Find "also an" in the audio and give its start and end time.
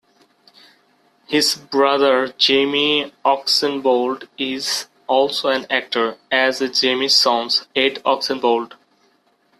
5.05-5.67